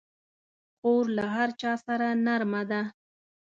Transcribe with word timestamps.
خور 0.79 1.05
له 1.17 1.25
هر 1.35 1.49
چا 1.61 1.73
سره 1.85 2.07
نرمه 2.25 2.61
ده. 2.71 2.81